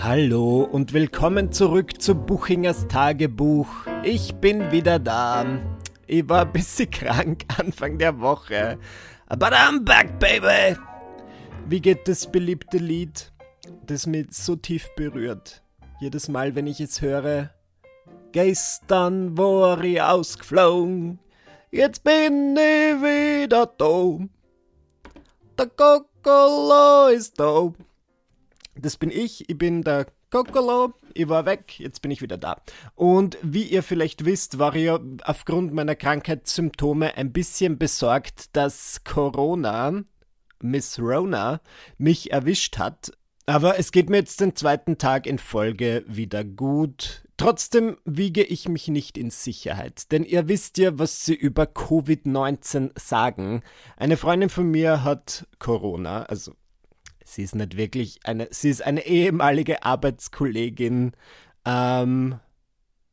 [0.00, 3.66] Hallo und willkommen zurück zu Buchingers Tagebuch.
[4.04, 5.44] Ich bin wieder da.
[6.06, 8.78] Ich war ein bisschen krank Anfang der Woche.
[9.28, 10.78] But I'm back, baby!
[11.66, 13.32] Wie geht das beliebte Lied,
[13.86, 15.64] das mich so tief berührt?
[16.00, 17.50] Jedes Mal, wenn ich es höre.
[18.30, 21.18] Gestern war ich ausgeflogen,
[21.72, 24.18] jetzt bin ich wieder da.
[25.58, 27.72] Der Kokolo ist da.
[28.80, 32.60] Das bin ich, ich bin der Kokolo, ich war weg, jetzt bin ich wieder da.
[32.94, 34.90] Und wie ihr vielleicht wisst, war ich
[35.24, 40.02] aufgrund meiner Krankheitssymptome ein bisschen besorgt, dass Corona,
[40.60, 41.60] Miss Rona,
[41.96, 43.12] mich erwischt hat.
[43.46, 47.22] Aber es geht mir jetzt den zweiten Tag in Folge wieder gut.
[47.38, 52.90] Trotzdem wiege ich mich nicht in Sicherheit, denn ihr wisst ja, was sie über Covid-19
[52.98, 53.62] sagen.
[53.96, 56.52] Eine Freundin von mir hat Corona, also
[57.28, 61.12] sie ist nicht wirklich eine, sie ist eine ehemalige Arbeitskollegin.
[61.64, 62.40] Ähm,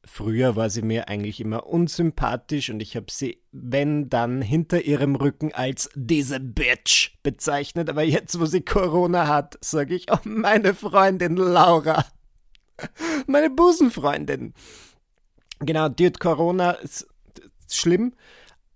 [0.06, 5.16] früher war sie mir eigentlich immer unsympathisch und ich habe sie, wenn dann, hinter ihrem
[5.16, 7.90] Rücken als diese Bitch bezeichnet.
[7.90, 12.06] Aber jetzt, wo sie Corona hat, sage ich, oh, meine Freundin Laura.
[13.26, 14.54] Meine Busenfreundin.
[15.60, 17.08] Genau, die hat Corona, ist,
[17.66, 18.14] ist schlimm.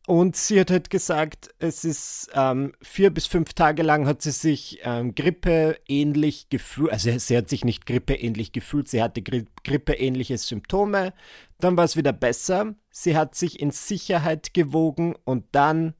[0.09, 4.31] Und sie hat halt gesagt, es ist ähm, vier bis fünf Tage lang hat sie
[4.31, 10.39] sich ähm, grippeähnlich gefühlt, also sie hat sich nicht grippeähnlich gefühlt, sie hatte Gri grippeähnliche
[10.39, 11.13] Symptome.
[11.59, 12.73] Dann war es wieder besser.
[12.89, 15.93] Sie hat sich in Sicherheit gewogen und dann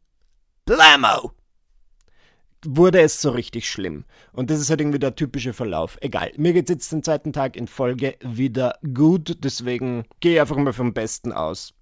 [0.66, 1.34] Blammo!
[2.66, 4.06] Wurde es so richtig schlimm.
[4.34, 6.00] Und das ist halt irgendwie der typische Verlauf.
[6.02, 6.32] Egal.
[6.36, 9.38] Mir geht es jetzt den zweiten Tag in Folge wieder gut.
[9.44, 11.76] Deswegen gehe ich einfach mal vom Besten aus.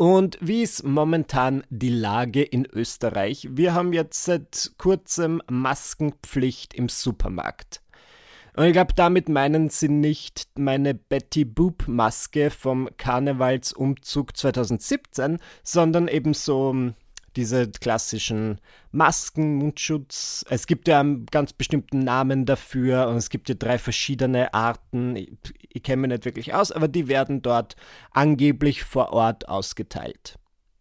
[0.00, 3.46] Und wie ist momentan die Lage in Österreich?
[3.50, 7.82] Wir haben jetzt seit kurzem Maskenpflicht im Supermarkt.
[8.56, 16.08] Und ich glaube, damit meinen sie nicht meine Betty Boop Maske vom Karnevalsumzug 2017, sondern
[16.08, 16.94] eben so
[17.36, 18.60] diese klassischen
[18.92, 20.44] Masken, Mundschutz.
[20.48, 25.16] Es gibt ja einen ganz bestimmten Namen dafür und es gibt ja drei verschiedene Arten.
[25.16, 25.32] Ich,
[25.68, 27.76] ich kenne mich nicht wirklich aus, aber die werden dort
[28.12, 30.38] angeblich vor Ort ausgeteilt.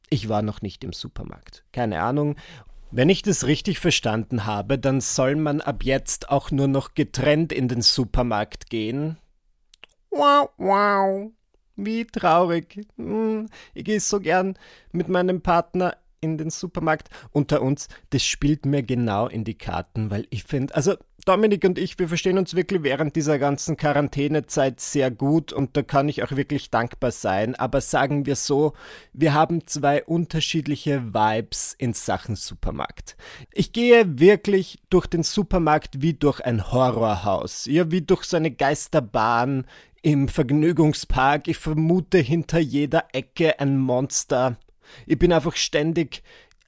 [0.10, 1.64] Ich war noch nicht im Supermarkt.
[1.72, 2.36] Keine Ahnung.
[2.92, 7.54] Wenn ich das richtig verstanden habe, dann soll man ab jetzt auch nur noch getrennt
[7.54, 9.18] in den Supermarkt gehen.
[10.10, 11.32] Wow, wow.
[11.76, 12.88] Wie traurig.
[12.98, 14.58] Hm, ich gehe so gern
[14.92, 17.10] mit meinem Partner in den Supermarkt.
[17.32, 21.78] Unter uns, das spielt mir genau in die Karten, weil ich finde, also Dominik und
[21.78, 26.24] ich, wir verstehen uns wirklich während dieser ganzen Quarantänezeit sehr gut und da kann ich
[26.24, 27.56] auch wirklich dankbar sein.
[27.56, 28.74] Aber sagen wir so,
[29.14, 33.18] wir haben zwei unterschiedliche Vibes in Sachen Supermarkt.
[33.52, 38.52] Ich gehe wirklich durch den Supermarkt wie durch ein Horrorhaus, ja, wie durch so eine
[38.52, 39.66] Geisterbahn
[40.02, 41.48] im Vergnügungspark.
[41.48, 44.58] Ich vermute hinter jeder Ecke ein Monster.
[45.06, 46.24] Ich bin einfach ständig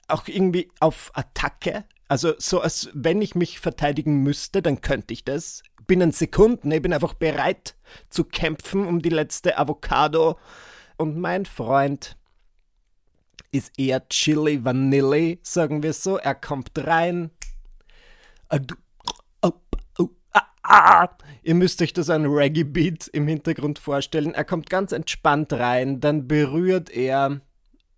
[0.08, 1.84] auch irgendwie auf Attacke.
[2.08, 5.62] Also so als wenn ich mich verteidigen müsste, dann könnte ich das.
[5.86, 6.70] Binnen Sekunden.
[6.70, 7.74] Ich bin einfach bereit
[8.08, 10.38] zu kämpfen um die letzte Avocado.
[10.96, 12.16] Und mein Freund
[13.50, 16.18] ist eher Chili Vanille, sagen wir so.
[16.18, 17.30] Er kommt rein.
[18.48, 18.60] Ah,
[19.42, 21.08] ah, ah.
[21.42, 24.34] Ihr müsst euch das ein Reggae-Beat im Hintergrund vorstellen.
[24.34, 27.40] Er kommt ganz entspannt rein, dann berührt er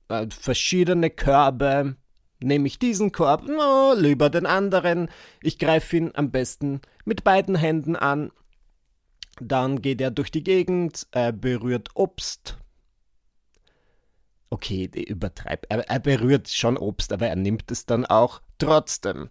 [0.09, 1.97] äh, verschiedene Körbe.
[2.41, 5.09] Nehme ich diesen Korb, no, lieber den anderen.
[5.42, 8.31] Ich greife ihn am besten mit beiden Händen an.
[9.41, 12.59] Dann geht er durch die Gegend, er berührt Obst.
[14.50, 15.66] Okay, übertreibt.
[15.69, 19.31] Er, er berührt schon Obst, aber er nimmt es dann auch trotzdem.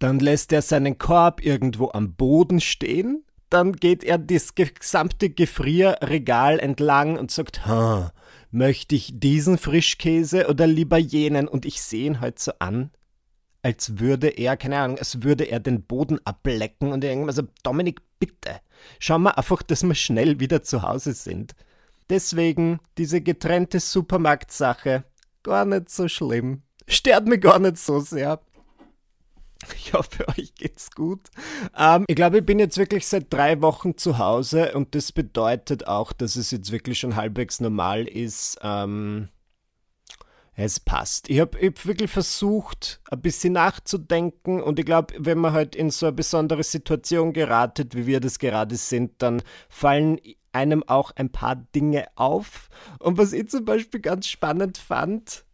[0.00, 3.24] Dann lässt er seinen Korb irgendwo am Boden stehen.
[3.48, 8.12] Dann geht er das gesamte Gefrierregal entlang und sagt, ha,
[8.54, 11.48] möchte ich diesen Frischkäse oder lieber jenen?
[11.48, 12.90] Und ich sehe ihn halt so an,
[13.62, 17.38] als würde er, keine Ahnung, als würde er den Boden ablecken und irgendwas.
[17.38, 18.60] Also, Dominik, bitte,
[18.98, 21.54] schau mal einfach, dass wir schnell wieder zu Hause sind.
[22.10, 25.04] Deswegen diese getrennte Supermarktsache
[25.42, 26.62] gar nicht so schlimm.
[26.86, 28.40] Stört mich gar nicht so sehr.
[29.76, 31.30] Ich hoffe, euch geht's gut.
[31.76, 35.86] Ähm, ich glaube, ich bin jetzt wirklich seit drei Wochen zu Hause und das bedeutet
[35.86, 38.58] auch, dass es jetzt wirklich schon halbwegs normal ist.
[38.62, 39.28] Ähm,
[40.56, 41.28] es passt.
[41.30, 45.90] Ich habe hab wirklich versucht, ein bisschen nachzudenken und ich glaube, wenn man halt in
[45.90, 50.20] so eine besondere Situation geratet, wie wir das gerade sind, dann fallen
[50.52, 52.68] einem auch ein paar Dinge auf.
[53.00, 55.44] Und was ich zum Beispiel ganz spannend fand,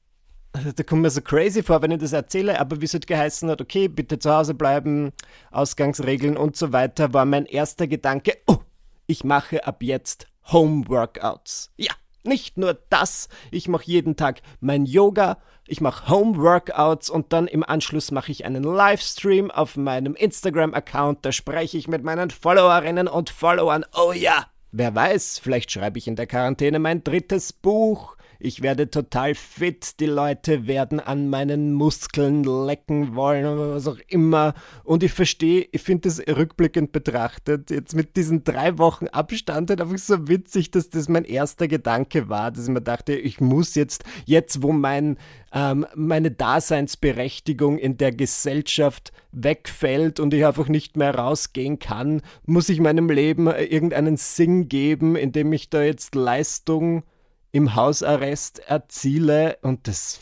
[0.53, 3.49] da kommt mir so crazy vor, wenn ich das erzähle, aber wie es halt geheißen
[3.51, 5.13] hat, okay, bitte zu Hause bleiben,
[5.51, 8.59] Ausgangsregeln und so weiter, war mein erster Gedanke, oh,
[9.07, 11.73] ich mache ab jetzt Home Workouts.
[11.77, 11.93] Ja,
[12.23, 17.47] nicht nur das, ich mache jeden Tag mein Yoga, ich mache Home Workouts und dann
[17.47, 23.07] im Anschluss mache ich einen Livestream auf meinem Instagram-Account, da spreche ich mit meinen Followerinnen
[23.07, 23.87] und Followern.
[23.97, 28.91] Oh ja, wer weiß, vielleicht schreibe ich in der Quarantäne mein drittes Buch ich werde
[28.91, 34.55] total fit, die Leute werden an meinen Muskeln lecken wollen oder was auch immer.
[34.83, 39.83] Und ich verstehe, ich finde das rückblickend betrachtet, jetzt mit diesen drei Wochen Abstand halt
[39.83, 43.75] einfach so witzig, dass das mein erster Gedanke war, dass ich mir dachte, ich muss
[43.75, 45.19] jetzt, jetzt wo mein,
[45.53, 52.71] ähm, meine Daseinsberechtigung in der Gesellschaft wegfällt und ich einfach nicht mehr rausgehen kann, muss
[52.71, 57.03] ich meinem Leben irgendeinen Sinn geben, indem ich da jetzt Leistung
[57.53, 60.21] im Hausarrest erziele und das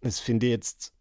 [0.00, 0.92] das finde ich jetzt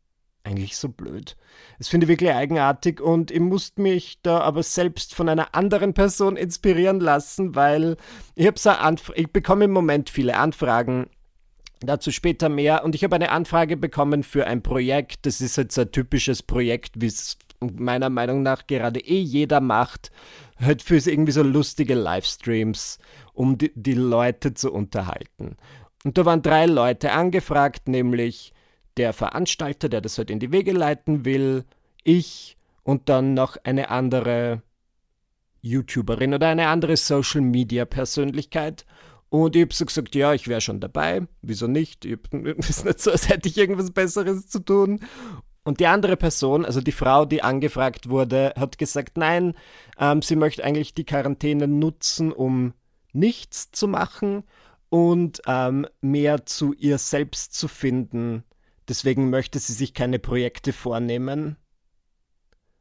[0.43, 1.35] eigentlich so blöd.
[1.77, 5.93] Das finde ich wirklich eigenartig und ich musste mich da aber selbst von einer anderen
[5.93, 7.97] Person inspirieren lassen, weil
[8.35, 8.49] ich
[9.15, 11.07] ich bekomme im Moment viele Anfragen.
[11.81, 12.83] Dazu später mehr.
[12.83, 15.25] Und ich habe eine Anfrage bekommen für ein Projekt.
[15.25, 20.11] Das ist jetzt ein typisches Projekt, wie es meiner Meinung nach gerade eh jeder macht.
[20.59, 22.99] Halt für irgendwie so lustige Livestreams
[23.33, 25.55] um die, die Leute zu unterhalten.
[26.03, 28.53] Und da waren drei Leute angefragt, nämlich
[28.97, 31.65] der Veranstalter, der das halt in die Wege leiten will,
[32.03, 34.61] ich und dann noch eine andere
[35.61, 38.85] YouTuberin oder eine andere Social Media Persönlichkeit.
[39.29, 41.27] Und ich habe so gesagt, ja, ich wäre schon dabei.
[41.41, 42.05] Wieso nicht?
[42.05, 42.19] Es
[42.69, 45.01] ist nicht so, als hätte ich irgendwas Besseres zu tun.
[45.69, 49.53] Und die andere Person, also die Frau, die angefragt wurde, hat gesagt, nein,
[49.99, 52.73] ähm, sie möchte eigentlich die Quarantäne nutzen, um
[53.13, 54.45] nichts zu machen
[54.89, 58.43] und ähm, mehr zu ihr selbst zu finden.
[58.87, 61.55] Deswegen möchte sie sich keine Projekte vornehmen.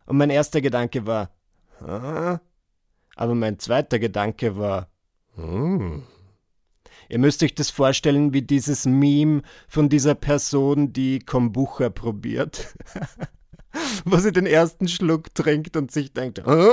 [0.06, 1.28] Und mein erster Gedanke war,
[1.80, 2.38] Hä?
[3.16, 4.88] aber mein zweiter Gedanke war,
[5.34, 6.04] hm.
[7.08, 12.74] Ihr müsst euch das vorstellen wie dieses Meme von dieser Person, die Kombucha probiert.
[14.04, 16.70] Wo sie den ersten Schluck trinkt und sich denkt, Hä?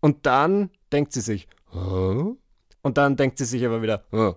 [0.00, 2.34] und dann denkt sie sich, Hä?
[2.82, 4.34] Und dann denkt sie sich aber wieder, oh.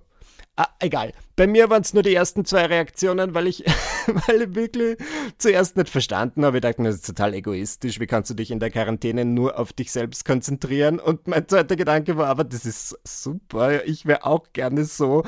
[0.58, 1.12] Ah, egal.
[1.36, 3.66] Bei mir waren es nur die ersten zwei Reaktionen, weil ich,
[4.28, 4.98] weil ich wirklich
[5.38, 6.58] zuerst nicht verstanden habe.
[6.58, 8.00] Ich dachte mir, das ist total egoistisch.
[8.00, 11.00] Wie kannst du dich in der Quarantäne nur auf dich selbst konzentrieren?
[11.00, 13.86] Und mein zweiter Gedanke war, aber das ist super.
[13.86, 15.24] Ich wäre auch gerne so.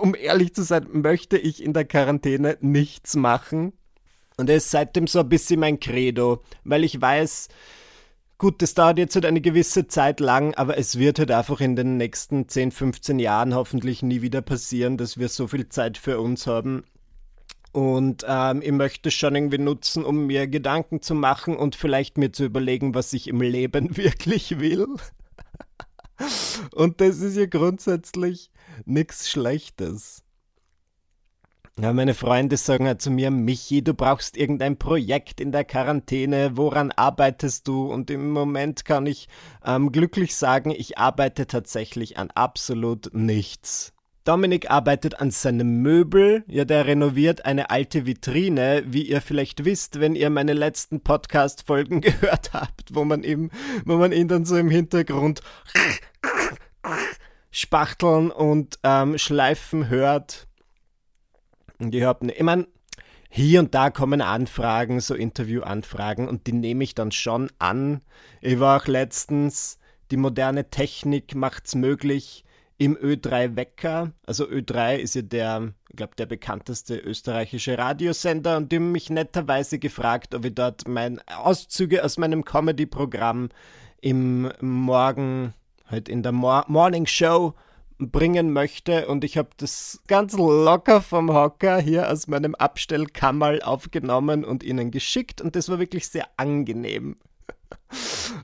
[0.00, 3.72] Um ehrlich zu sein, möchte ich in der Quarantäne nichts machen.
[4.36, 7.48] Und es ist seitdem so ein bisschen mein Credo, weil ich weiß,
[8.38, 11.74] Gut, das dauert jetzt halt eine gewisse Zeit lang, aber es wird halt einfach in
[11.74, 16.20] den nächsten 10, 15 Jahren hoffentlich nie wieder passieren, dass wir so viel Zeit für
[16.20, 16.84] uns haben.
[17.72, 22.16] Und ähm, ich möchte es schon irgendwie nutzen, um mir Gedanken zu machen und vielleicht
[22.16, 24.86] mir zu überlegen, was ich im Leben wirklich will.
[26.72, 28.52] und das ist ja grundsätzlich
[28.84, 30.22] nichts Schlechtes.
[31.80, 36.56] Ja, meine Freunde sagen ja zu mir, Michi, du brauchst irgendein Projekt in der Quarantäne,
[36.56, 37.86] woran arbeitest du?
[37.86, 39.28] Und im Moment kann ich
[39.64, 43.92] ähm, glücklich sagen, ich arbeite tatsächlich an absolut nichts.
[44.24, 50.00] Dominik arbeitet an seinem Möbel, ja, der renoviert eine alte Vitrine, wie ihr vielleicht wisst,
[50.00, 53.52] wenn ihr meine letzten Podcast-Folgen gehört habt, wo man ihm,
[53.84, 55.42] wo man ihn dann so im Hintergrund
[57.52, 60.47] spachteln und ähm, schleifen hört
[61.78, 62.66] und ich habe, ich meine,
[63.30, 68.00] hier und da kommen Anfragen, so Interviewanfragen, und die nehme ich dann schon an.
[68.40, 69.78] Ich war auch letztens,
[70.10, 72.44] die moderne Technik macht es möglich,
[72.78, 78.70] im Ö3 Wecker, also Ö3 ist ja der, ich glaube, der bekannteste österreichische Radiosender und
[78.70, 83.48] die haben mich netterweise gefragt, ob ich dort mein Auszüge aus meinem Comedy-Programm
[84.00, 85.54] im Morgen,
[85.86, 87.54] halt in der Mo Morning Show
[87.98, 94.44] bringen möchte und ich habe das ganz locker vom Hocker hier aus meinem Abstellkammerl aufgenommen
[94.44, 97.16] und ihnen geschickt und das war wirklich sehr angenehm.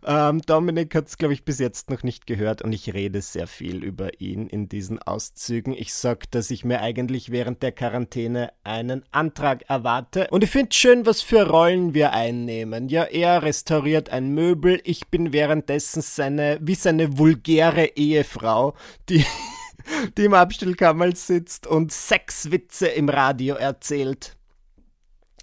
[0.06, 3.46] Ähm, Dominik hat es, glaube ich, bis jetzt noch nicht gehört und ich rede sehr
[3.46, 5.74] viel über ihn in diesen Auszügen.
[5.74, 10.28] Ich sage, dass ich mir eigentlich während der Quarantäne einen Antrag erwarte.
[10.30, 12.88] Und ich finde schön, was für Rollen wir einnehmen.
[12.88, 18.74] Ja, er restauriert ein Möbel, ich bin währenddessen seine, wie seine vulgäre Ehefrau,
[19.08, 19.24] die
[20.16, 24.36] die im Abstellkammer sitzt und Sexwitze im Radio erzählt.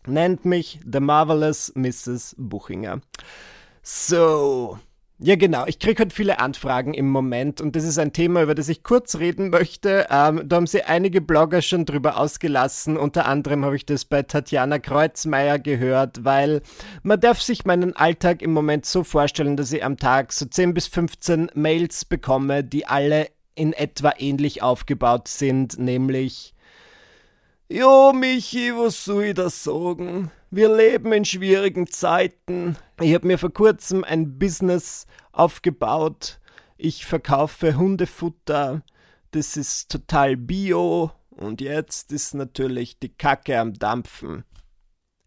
[0.07, 2.35] Nennt mich The Marvelous Mrs.
[2.37, 3.01] Buchinger.
[3.83, 4.77] So,
[5.23, 5.65] Ja, genau.
[5.67, 8.81] Ich kriege halt viele Anfragen im Moment und das ist ein Thema, über das ich
[8.83, 10.07] kurz reden möchte.
[10.09, 12.97] Ähm, da haben sich einige Blogger schon drüber ausgelassen.
[12.97, 16.61] Unter anderem habe ich das bei Tatjana Kreuzmeier gehört, weil
[17.03, 20.73] man darf sich meinen Alltag im Moment so vorstellen, dass ich am Tag so 10
[20.73, 26.55] bis 15 Mails bekomme, die alle in etwa ähnlich aufgebaut sind, nämlich
[27.73, 30.29] Jo, Michi, was soll ich da sagen?
[30.49, 32.75] Wir leben in schwierigen Zeiten.
[32.99, 36.41] Ich habe mir vor kurzem ein Business aufgebaut.
[36.75, 38.81] Ich verkaufe Hundefutter.
[39.31, 41.11] Das ist total bio.
[41.29, 44.43] Und jetzt ist natürlich die Kacke am Dampfen.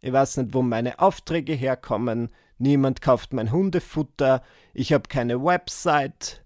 [0.03, 2.29] Ich weiß nicht, wo meine Aufträge herkommen.
[2.59, 4.43] Niemand kauft mein Hundefutter.
[4.75, 6.45] Ich habe keine Website.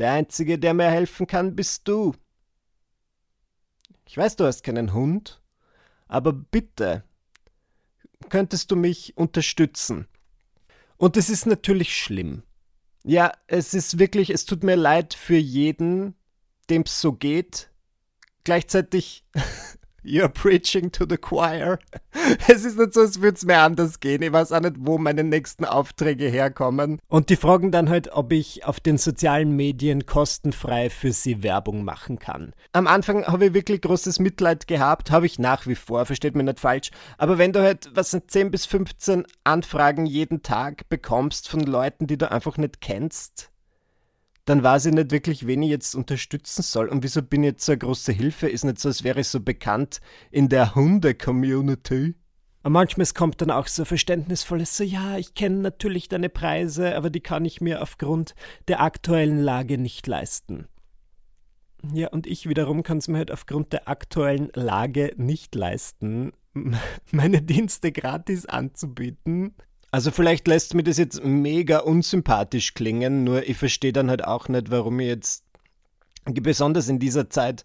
[0.00, 2.12] Der Einzige, der mir helfen kann, bist du.
[4.08, 5.42] Ich weiß, du hast keinen Hund,
[6.06, 7.02] aber bitte,
[8.28, 10.06] könntest du mich unterstützen?
[10.96, 12.42] Und es ist natürlich schlimm.
[13.04, 16.14] Ja, es ist wirklich, es tut mir leid für jeden,
[16.70, 17.70] dem es so geht.
[18.44, 19.24] Gleichzeitig
[20.06, 21.78] You're preaching to the choir.
[22.48, 24.22] Es ist nicht so, als würde es mir anders gehen.
[24.22, 26.98] Ich weiß auch nicht, wo meine nächsten Aufträge herkommen.
[27.08, 31.84] Und die fragen dann halt, ob ich auf den sozialen Medien kostenfrei für sie Werbung
[31.84, 32.52] machen kann.
[32.72, 36.44] Am Anfang habe ich wirklich großes Mitleid gehabt, habe ich nach wie vor, versteht mir
[36.44, 36.90] nicht falsch.
[37.18, 42.06] Aber wenn du halt, was sind 10 bis 15 Anfragen jeden Tag bekommst von Leuten,
[42.06, 43.50] die du einfach nicht kennst,
[44.46, 46.88] dann weiß ich nicht wirklich, wen ich jetzt unterstützen soll.
[46.88, 48.48] Und wieso bin ich jetzt so eine große Hilfe?
[48.48, 50.00] Ist nicht so, als wäre ich so bekannt
[50.30, 52.14] in der Hunde-Community.
[52.62, 57.10] Und manchmal kommt dann auch so verständnisvolles, so ja, ich kenne natürlich deine Preise, aber
[57.10, 58.34] die kann ich mir aufgrund
[58.66, 60.66] der aktuellen Lage nicht leisten.
[61.92, 66.32] Ja, und ich wiederum kann es mir halt aufgrund der aktuellen Lage nicht leisten,
[67.12, 69.54] meine Dienste gratis anzubieten.
[69.90, 74.48] Also vielleicht lässt mir das jetzt mega unsympathisch klingen, nur ich verstehe dann halt auch
[74.48, 75.44] nicht, warum ich jetzt
[76.24, 77.64] besonders in dieser Zeit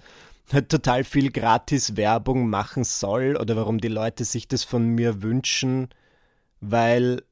[0.54, 5.22] halt total viel gratis Werbung machen soll oder warum die Leute sich das von mir
[5.22, 5.90] wünschen,
[6.60, 7.24] weil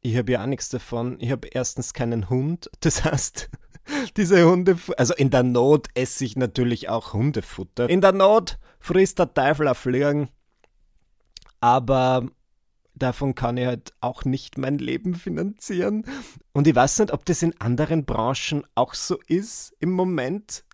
[0.00, 1.16] ich habe ja auch nichts davon.
[1.20, 3.50] Ich habe erstens keinen Hund, das heißt,
[4.16, 7.88] diese Hunde, also in der Not esse ich natürlich auch Hundefutter.
[7.88, 10.28] In der Not frisst der Teufel auf Fliegen,
[11.60, 12.28] aber
[12.94, 16.04] davon kann ich halt auch nicht mein Leben finanzieren.
[16.52, 20.64] Und ich weiß nicht, ob das in anderen Branchen auch so ist im Moment.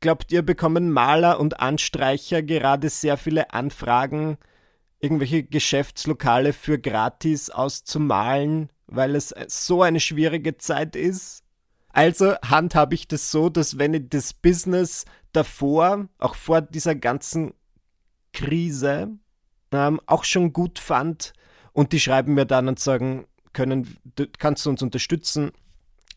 [0.00, 4.36] Glaubt ihr, bekommen Maler und Anstreicher gerade sehr viele Anfragen,
[5.00, 11.44] irgendwelche Geschäftslokale für gratis auszumalen, weil es so eine schwierige Zeit ist?
[11.92, 17.52] Also handhabe ich das so, dass wenn ich das Business davor, auch vor dieser ganzen
[18.32, 19.18] Krise,
[19.72, 21.32] ähm, auch schon gut fand.
[21.72, 23.96] Und die schreiben mir dann und sagen, können,
[24.38, 25.52] kannst du uns unterstützen?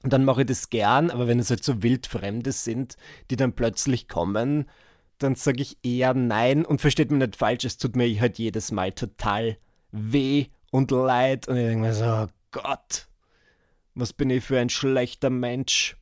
[0.03, 2.95] Und dann mache ich das gern, aber wenn es halt so wildfremde sind,
[3.31, 4.69] die dann plötzlich kommen,
[5.17, 8.71] dann sage ich eher nein und versteht mich nicht falsch, es tut mir halt jedes
[8.71, 9.57] Mal total
[9.91, 13.07] weh und leid und ich denke mir so, oh Gott,
[13.95, 15.95] was bin ich für ein schlechter Mensch.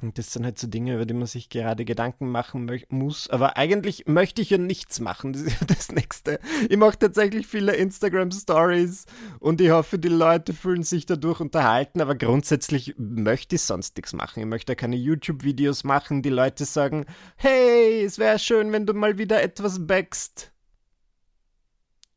[0.00, 3.28] Und das sind halt so Dinge, über die man sich gerade Gedanken machen muss.
[3.30, 5.32] Aber eigentlich möchte ich ja nichts machen.
[5.32, 6.38] Das ist ja das Nächste.
[6.68, 9.06] Ich mache tatsächlich viele Instagram-Stories
[9.40, 12.00] und ich hoffe, die Leute fühlen sich dadurch unterhalten.
[12.00, 14.38] Aber grundsätzlich möchte ich sonst nichts machen.
[14.38, 16.22] Ich möchte keine YouTube-Videos machen.
[16.22, 20.52] Die Leute sagen, hey, es wäre schön, wenn du mal wieder etwas backst.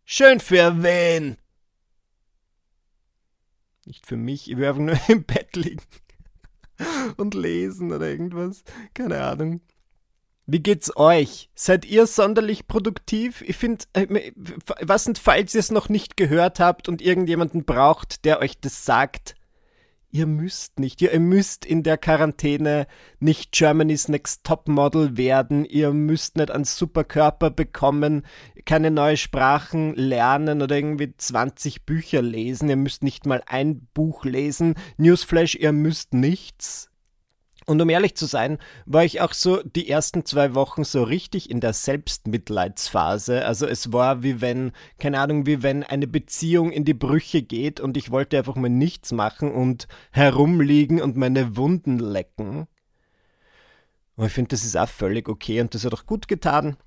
[0.05, 1.37] Schön für wen?
[3.85, 5.81] Nicht für mich, ich will einfach nur im Bett liegen.
[7.17, 8.63] und lesen oder irgendwas.
[8.93, 9.61] Keine Ahnung.
[10.47, 11.49] Wie geht's euch?
[11.55, 13.41] Seid ihr sonderlich produktiv?
[13.41, 14.31] Ich finde, äh,
[14.81, 18.83] was sind, falls ihr es noch nicht gehört habt und irgendjemanden braucht, der euch das
[18.83, 19.35] sagt,
[20.11, 21.01] ihr müsst nicht.
[21.01, 22.87] Ihr, müsst in der Quarantäne
[23.19, 25.65] nicht Germany's Next Top Model werden.
[25.65, 28.23] Ihr müsst nicht einen Superkörper bekommen,
[28.65, 32.69] keine neuen Sprachen lernen oder irgendwie 20 Bücher lesen.
[32.69, 34.75] Ihr müsst nicht mal ein Buch lesen.
[34.97, 36.90] Newsflash, ihr müsst nichts.
[37.67, 41.49] Und um ehrlich zu sein, war ich auch so die ersten zwei Wochen so richtig
[41.49, 43.45] in der Selbstmitleidsphase.
[43.45, 47.79] Also es war wie wenn, keine Ahnung, wie wenn eine Beziehung in die Brüche geht
[47.79, 52.67] und ich wollte einfach mal nichts machen und herumliegen und meine Wunden lecken.
[54.15, 56.77] Und ich finde, das ist auch völlig okay und das hat auch gut getan.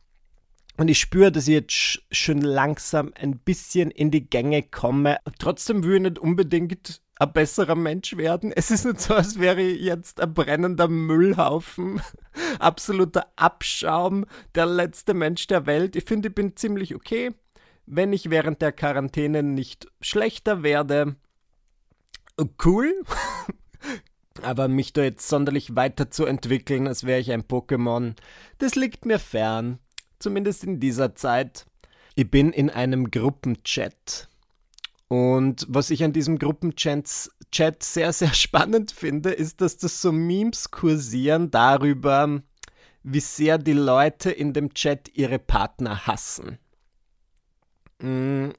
[0.76, 5.18] Und ich spüre, dass ich jetzt schon langsam ein bisschen in die Gänge komme.
[5.38, 8.52] Trotzdem will ich nicht unbedingt ein besserer Mensch werden.
[8.52, 12.00] Es ist nicht so, als wäre ich jetzt ein brennender Müllhaufen,
[12.58, 15.96] absoluter Abschaum, der letzte Mensch der Welt.
[15.96, 17.30] Ich finde, ich bin ziemlich okay,
[17.86, 21.16] wenn ich während der Quarantäne nicht schlechter werde.
[22.64, 22.92] cool.
[24.42, 28.14] Aber mich da jetzt sonderlich weiterzuentwickeln, als wäre ich ein Pokémon,
[28.58, 29.78] das liegt mir fern.
[30.18, 31.66] Zumindest in dieser Zeit.
[32.16, 34.28] Ich bin in einem Gruppenchat.
[35.08, 37.06] Und was ich an diesem Gruppenchat
[37.82, 42.42] sehr, sehr spannend finde, ist, dass das so Memes kursieren darüber,
[43.02, 46.58] wie sehr die Leute in dem Chat ihre Partner hassen.
[47.98, 48.50] Mm,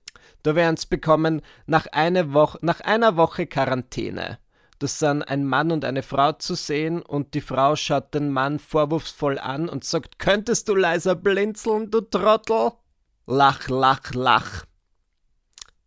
[0.44, 4.38] da werden es bekommen nach, eine Woche, nach einer Woche Quarantäne.
[4.80, 8.60] Das sind ein Mann und eine Frau zu sehen und die Frau schaut den Mann
[8.60, 12.74] vorwurfsvoll an und sagt, könntest du leiser blinzeln, du Trottel?
[13.26, 14.66] Lach, lach, lach.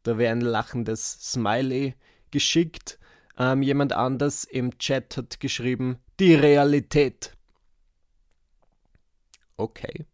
[0.09, 1.95] Da wäre ein lachendes Smiley
[2.31, 2.99] geschickt.
[3.37, 7.37] Ähm, jemand anders im Chat hat geschrieben, die Realität.
[9.59, 10.07] Okay.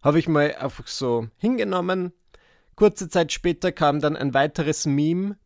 [0.00, 2.12] Habe ich mal einfach so hingenommen.
[2.76, 5.36] Kurze Zeit später kam dann ein weiteres Meme.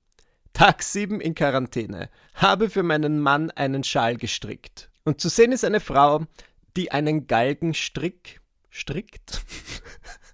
[0.53, 2.11] Tag 7 in Quarantäne.
[2.35, 4.91] Habe für meinen Mann einen Schal gestrickt.
[5.05, 6.27] Und zu sehen ist eine Frau,
[6.77, 9.43] die einen Galgenstrick strickt.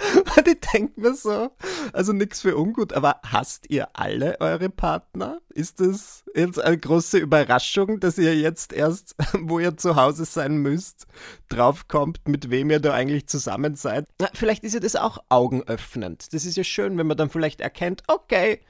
[0.36, 1.50] Und ich denke mir so,
[1.92, 5.40] also nichts für ungut, aber hasst ihr alle eure Partner?
[5.50, 10.58] Ist das jetzt eine große Überraschung, dass ihr jetzt erst, wo ihr zu Hause sein
[10.58, 11.06] müsst,
[11.48, 14.06] draufkommt, mit wem ihr da eigentlich zusammen seid?
[14.20, 16.32] Na, vielleicht ist ja das auch augenöffnend.
[16.32, 18.60] Das ist ja schön, wenn man dann vielleicht erkennt, okay,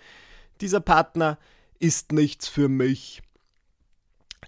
[0.60, 1.38] dieser Partner
[1.78, 3.22] ist nichts für mich.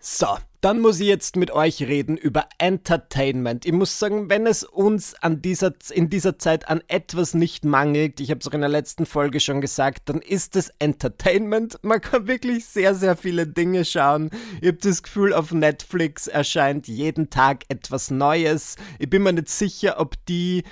[0.01, 0.27] So,
[0.61, 3.67] dann muss ich jetzt mit euch reden über Entertainment.
[3.67, 8.21] Ich muss sagen, wenn es uns an dieser, in dieser Zeit an etwas nicht mangelt,
[8.21, 11.79] ich habe es auch in der letzten Folge schon gesagt, dann ist es Entertainment.
[11.83, 14.31] Man kann wirklich sehr, sehr viele Dinge schauen.
[14.61, 18.77] Ich habe das Gefühl, auf Netflix erscheint jeden Tag etwas Neues.
[18.99, 20.63] Ich bin mir nicht sicher, ob die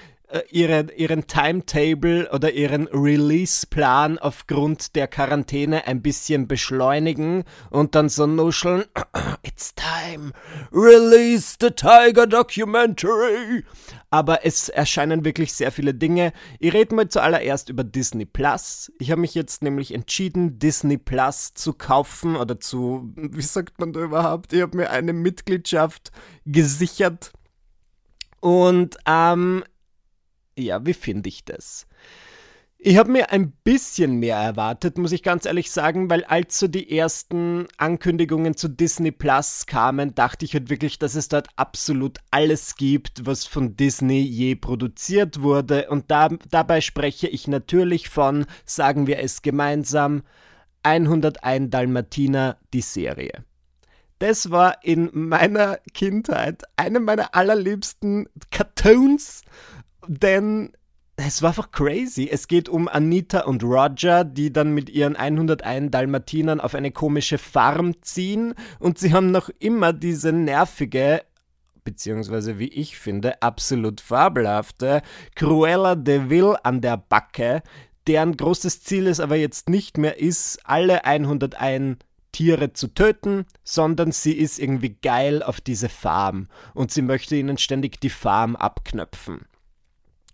[0.51, 8.27] ihren, ihren Timetable oder ihren Release-Plan aufgrund der Quarantäne ein bisschen beschleunigen und dann so
[8.27, 8.85] nuscheln.
[9.43, 10.33] It's time.
[10.73, 13.65] Release the Tiger Documentary.
[14.11, 16.33] Aber es erscheinen wirklich sehr viele Dinge.
[16.59, 18.93] Ich rede mal zuallererst über Disney Plus.
[18.99, 23.93] Ich habe mich jetzt nämlich entschieden, Disney Plus zu kaufen oder zu, wie sagt man
[23.93, 24.53] da überhaupt?
[24.53, 26.11] Ich habe mir eine Mitgliedschaft
[26.45, 27.33] gesichert.
[28.41, 29.65] Und ähm,
[30.65, 31.87] ja, wie finde ich das?
[32.83, 36.67] Ich habe mir ein bisschen mehr erwartet, muss ich ganz ehrlich sagen, weil als so
[36.67, 42.17] die ersten Ankündigungen zu Disney Plus kamen, dachte ich halt wirklich, dass es dort absolut
[42.31, 45.91] alles gibt, was von Disney je produziert wurde.
[45.91, 50.23] Und da, dabei spreche ich natürlich von, sagen wir es gemeinsam,
[50.83, 53.45] 101 Dalmatiner, die Serie.
[54.21, 59.43] Das war in meiner Kindheit eine meiner allerliebsten Cartoons
[60.07, 60.73] denn
[61.27, 62.29] es war einfach crazy.
[62.31, 67.39] Es geht um Anita und Roger, die dann mit ihren 101 Dalmatinern auf eine komische
[67.39, 71.23] Farm ziehen und sie haben noch immer diese nervige,
[71.85, 75.03] beziehungsweise wie ich finde, absolut fabelhafte
[75.35, 77.63] Cruella de Vil an der Backe,
[78.07, 81.99] deren großes Ziel es aber jetzt nicht mehr ist, alle 101
[82.33, 87.59] Tiere zu töten, sondern sie ist irgendwie geil auf diese Farm und sie möchte ihnen
[87.59, 89.47] ständig die Farm abknöpfen.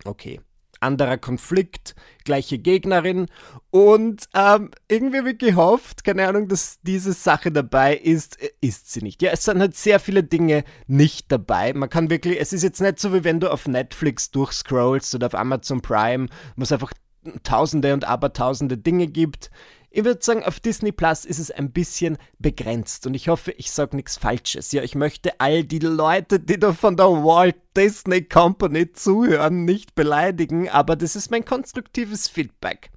[0.05, 0.39] Okay.
[0.79, 3.27] Anderer Konflikt, gleiche Gegnerin
[3.71, 9.01] und ähm, irgendwie ich gehofft, keine Ahnung, dass diese Sache dabei ist, äh, ist sie
[9.01, 9.23] nicht.
[9.23, 11.73] Ja, es sind halt sehr viele Dinge nicht dabei.
[11.73, 15.27] Man kann wirklich, es ist jetzt nicht so, wie wenn du auf Netflix durchscrollst oder
[15.27, 16.91] auf Amazon Prime, wo es einfach
[17.43, 19.49] tausende und abertausende Dinge gibt.
[19.89, 23.71] Ich würde sagen, auf Disney Plus ist es ein bisschen begrenzt und ich hoffe, ich
[23.71, 24.71] sage nichts Falsches.
[24.71, 29.95] Ja, ich möchte all die Leute, die da von der Walt Disney Company zuhören, nicht
[29.95, 32.91] beleidigen, aber das ist mein konstruktives Feedback.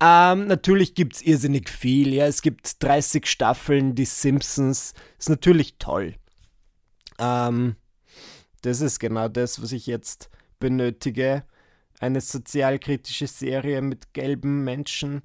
[0.00, 2.26] Ähm, natürlich gibt es irrsinnig viel, ja.
[2.26, 4.94] Es gibt 30 Staffeln, die Simpsons.
[5.18, 6.14] Ist natürlich toll.
[7.18, 7.76] Ähm,
[8.62, 11.44] das ist genau das, was ich jetzt benötige.
[12.00, 15.22] Eine sozialkritische Serie mit gelben Menschen.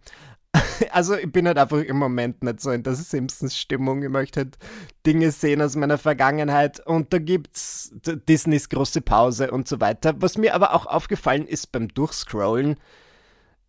[0.91, 4.03] also ich bin halt einfach im Moment nicht so in der Simpsons-Stimmung.
[4.03, 4.57] Ich möchte halt
[5.05, 10.13] Dinge sehen aus meiner Vergangenheit und da gibt's Disneys große Pause und so weiter.
[10.17, 12.77] Was mir aber auch aufgefallen ist beim Durchscrollen,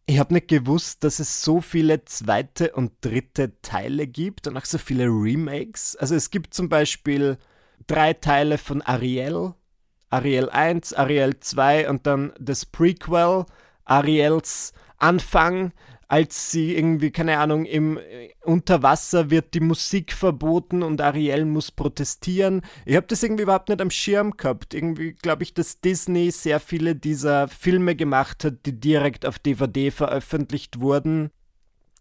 [0.07, 4.67] ich habe nicht gewusst, dass es so viele zweite und dritte Teile gibt und auch
[4.67, 5.97] so viele Remakes.
[5.97, 7.39] Also es gibt zum Beispiel
[7.87, 9.55] drei Teile von Ariel,
[10.11, 13.47] Ariel 1, Ariel 2 und dann das Prequel,
[13.87, 15.73] Ariels Anfang
[16.09, 21.71] als sie irgendwie, keine Ahnung, im äh, Unterwasser wird die Musik verboten und Ariel muss
[21.71, 22.63] protestieren.
[22.85, 24.75] Ich habe das irgendwie überhaupt nicht am Schirm gehabt.
[24.75, 29.91] Irgendwie glaube ich, dass Disney sehr viele dieser Filme gemacht hat, die direkt auf DVD
[29.91, 31.31] veröffentlicht wurden.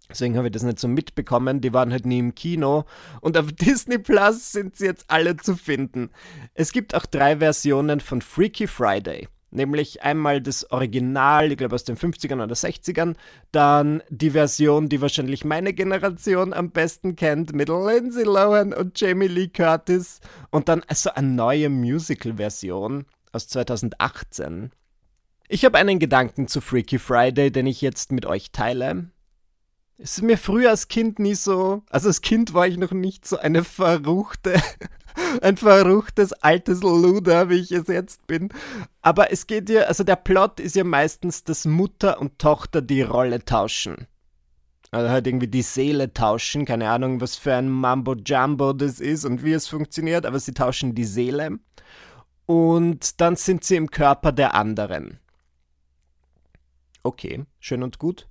[0.09, 1.61] Deswegen habe ich das nicht so mitbekommen.
[1.61, 2.85] Die waren halt nie im Kino.
[3.21, 6.11] Und auf Disney Plus sind sie jetzt alle zu finden.
[6.53, 9.27] Es gibt auch drei Versionen von Freaky Friday.
[9.53, 13.15] Nämlich einmal das Original, ich glaube aus den 50ern oder 60ern.
[13.51, 19.27] Dann die Version, die wahrscheinlich meine Generation am besten kennt, mit Lindsay Lohan und Jamie
[19.27, 20.21] Lee Curtis.
[20.49, 24.71] Und dann also eine neue Musical-Version aus 2018.
[25.47, 29.11] Ich habe einen Gedanken zu Freaky Friday, den ich jetzt mit euch teile.
[29.99, 33.27] Es ist mir früher als Kind nie so, also als Kind war ich noch nicht
[33.27, 34.59] so eine verruchte,
[35.41, 38.49] ein verruchtes altes Luder, wie ich es jetzt bin.
[39.01, 43.01] Aber es geht ja, also der Plot ist ja meistens, dass Mutter und Tochter die
[43.01, 44.07] Rolle tauschen.
[44.91, 49.25] Also halt irgendwie die Seele tauschen, keine Ahnung, was für ein Mambo Jumbo das ist
[49.25, 51.57] und wie es funktioniert, aber sie tauschen die Seele.
[52.45, 55.19] Und dann sind sie im Körper der anderen.
[57.01, 58.27] Okay, schön und gut.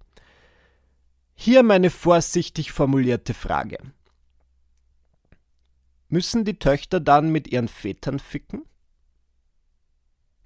[1.35, 3.79] Hier meine vorsichtig formulierte Frage.
[6.13, 8.67] Müssen die Töchter dann mit ihren Vätern ficken?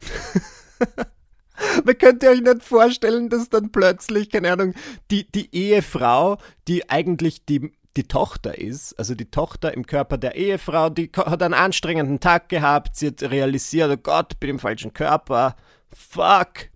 [1.85, 4.75] Man könnte euch nicht vorstellen, dass dann plötzlich, keine Ahnung,
[5.11, 10.37] die, die Ehefrau, die eigentlich die, die Tochter ist, also die Tochter im Körper der
[10.37, 14.93] Ehefrau, die hat einen anstrengenden Tag gehabt, sie hat realisiert, oh Gott, bin im falschen
[14.93, 15.57] Körper,
[15.93, 16.69] fuck,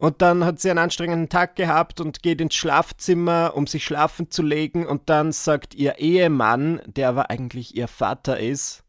[0.00, 4.30] und dann hat sie einen anstrengenden Tag gehabt und geht ins Schlafzimmer, um sich schlafen
[4.30, 4.86] zu legen.
[4.86, 8.82] Und dann sagt ihr Ehemann, der aber eigentlich ihr Vater ist,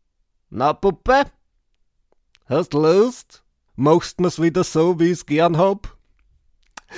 [0.50, 1.26] Na Puppe,
[2.46, 3.44] hast Lust?
[3.76, 5.98] Machst mir's wieder so, wie ich's gern hab?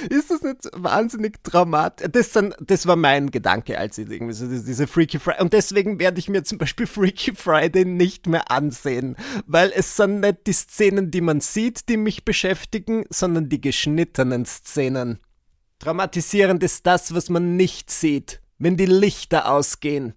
[0.10, 2.08] Ist das nicht wahnsinnig dramatisch?
[2.12, 5.41] Das, das war mein Gedanke, als ich irgendwie so diese Freaky Friday.
[5.41, 10.19] Und deswegen werde ich mir zum Beispiel Freaky Friday nicht mehr ansehen, weil es sind
[10.19, 15.19] nicht die Szenen, die man sieht, die mich beschäftigen, sondern die geschnittenen Szenen.
[15.79, 20.13] Dramatisierend ist das, was man nicht sieht, wenn die Lichter ausgehen.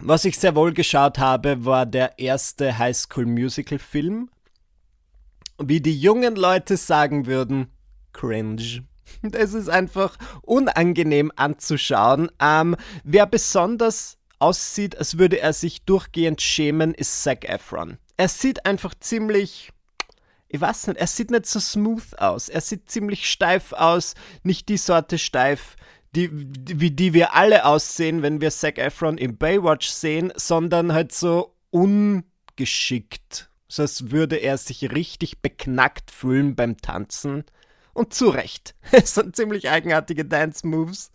[0.00, 4.30] Was ich sehr wohl geschaut habe, war der erste High School Musical Film.
[5.62, 7.68] Wie die jungen Leute sagen würden,
[8.12, 8.84] cringe.
[9.32, 12.30] Es ist einfach unangenehm anzuschauen.
[12.40, 17.98] Ähm, wer besonders aussieht, als würde er sich durchgehend schämen, ist Zac Efron.
[18.16, 19.70] Er sieht einfach ziemlich.
[20.48, 22.48] Ich weiß nicht, er sieht nicht so smooth aus.
[22.48, 24.14] Er sieht ziemlich steif aus.
[24.42, 25.76] Nicht die Sorte steif,
[26.14, 30.92] die, die, wie die wir alle aussehen, wenn wir Zac Efron im Baywatch sehen, sondern
[30.92, 33.48] halt so ungeschickt.
[33.68, 37.44] So als würde er sich richtig beknackt fühlen beim Tanzen.
[37.94, 38.74] Und zu Recht.
[38.92, 41.12] Es sind ziemlich eigenartige Dance-Moves.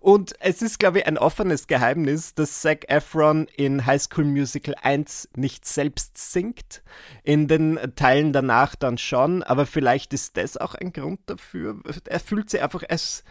[0.00, 4.74] Und es ist, glaube ich, ein offenes Geheimnis, dass Zac Efron in High School Musical
[4.80, 6.82] 1 nicht selbst singt.
[7.22, 9.42] In den Teilen danach dann schon.
[9.42, 11.80] Aber vielleicht ist das auch ein Grund dafür.
[12.06, 13.24] Er fühlt sich einfach als.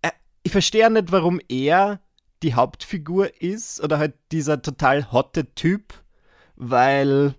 [0.00, 2.00] Er, ich verstehe nicht, warum er
[2.42, 5.94] die Hauptfigur ist oder halt dieser total hotte Typ,
[6.56, 7.34] weil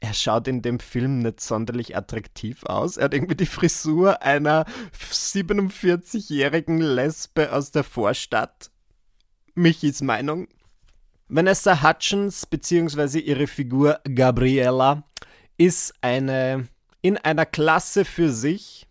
[0.00, 2.96] er schaut in dem Film nicht sonderlich attraktiv aus.
[2.96, 8.70] Er hat irgendwie die Frisur einer 47-jährigen Lesbe aus der Vorstadt.
[9.54, 10.48] Michis Meinung.
[11.28, 13.18] Vanessa Hutchins bzw.
[13.18, 15.02] ihre Figur Gabriella
[15.56, 16.68] ist eine
[17.00, 18.85] in einer Klasse für sich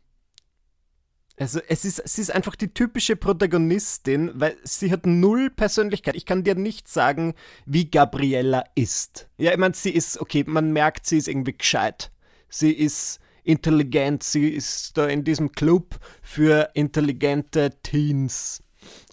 [1.37, 6.15] also es ist, sie ist einfach die typische Protagonistin, weil sie hat null Persönlichkeit.
[6.15, 7.33] Ich kann dir nicht sagen,
[7.65, 9.27] wie Gabriella ist.
[9.37, 12.11] Ja, ich meine, sie ist, okay, man merkt, sie ist irgendwie gescheit.
[12.47, 18.63] Sie ist intelligent, sie ist da in diesem Club für intelligente Teens.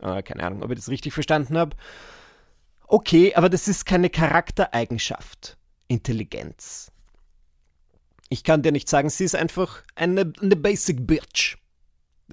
[0.01, 1.77] Äh, keine Ahnung, ob ich das richtig verstanden habe.
[2.87, 5.57] Okay, aber das ist keine Charaktereigenschaft.
[5.89, 6.93] Intelligenz.
[8.29, 11.59] Ich kann dir nicht sagen, sie ist einfach eine, eine Basic Bitch.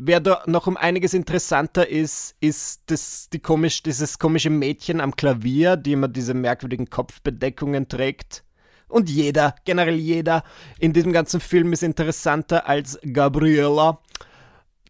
[0.01, 5.13] Wer da noch um einiges interessanter ist, ist das, die komisch, dieses komische Mädchen am
[5.13, 8.45] Klavier, die immer diese merkwürdigen Kopfbedeckungen trägt.
[8.87, 10.45] Und jeder, generell jeder
[10.79, 13.99] in diesem ganzen Film ist interessanter als Gabriella.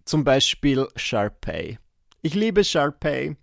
[0.05, 1.79] Zum Beispiel Sharpay.
[2.21, 3.35] Ich liebe Sharpay.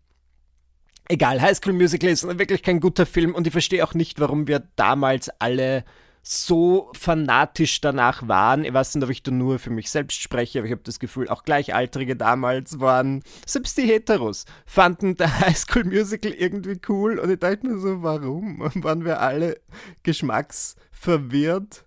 [1.09, 4.46] Egal, High School Musical ist wirklich kein guter Film und ich verstehe auch nicht, warum
[4.46, 5.85] wir damals alle
[6.29, 8.65] so fanatisch danach waren.
[8.65, 10.99] Ich weiß nicht, ob ich da nur für mich selbst spreche, aber ich habe das
[10.99, 17.19] Gefühl, auch Gleichaltrige damals waren, selbst die Heteros, fanden der High School Musical irgendwie cool
[17.19, 18.59] und ich dachte mir so, warum?
[18.83, 19.61] waren wir alle
[20.03, 21.85] geschmacksverwirrt?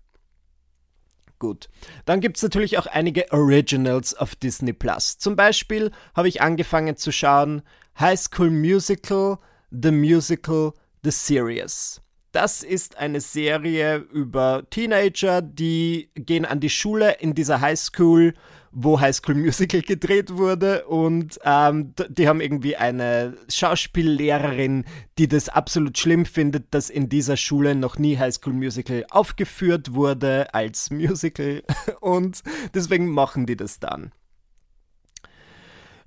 [1.38, 1.70] Gut.
[2.06, 5.18] Dann gibt es natürlich auch einige Originals auf Disney Plus.
[5.18, 7.62] Zum Beispiel habe ich angefangen zu schauen
[7.98, 9.38] High School Musical,
[9.72, 10.74] The Musical,
[11.04, 12.02] The Series.
[12.32, 18.34] Das ist eine Serie über Teenager, die gehen an die Schule in dieser Highschool
[18.72, 24.86] wo High School Musical gedreht wurde und ähm, die haben irgendwie eine Schauspiellehrerin,
[25.18, 29.94] die das absolut schlimm findet, dass in dieser Schule noch nie High School Musical aufgeführt
[29.94, 31.64] wurde als Musical
[32.02, 32.42] und
[32.74, 34.12] deswegen machen die das dann.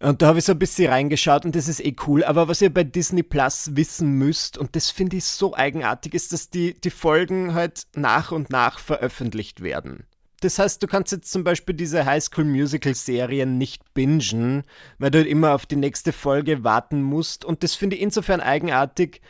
[0.03, 2.25] Und da habe ich so ein bisschen reingeschaut und das ist eh cool.
[2.25, 6.33] Aber was ihr bei Disney Plus wissen müsst, und das finde ich so eigenartig, ist,
[6.33, 10.05] dass die, die Folgen halt nach und nach veröffentlicht werden.
[10.41, 14.65] Das heißt, du kannst jetzt zum Beispiel diese High School Musical Serien nicht bingen,
[14.99, 17.45] weil du halt immer auf die nächste Folge warten musst.
[17.45, 19.21] Und das finde ich insofern eigenartig,